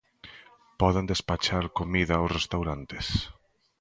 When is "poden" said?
0.81-1.05